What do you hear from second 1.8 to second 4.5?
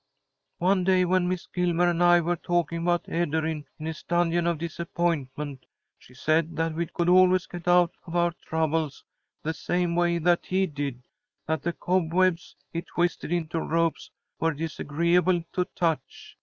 and I were talking about Ederyn in his Dungeon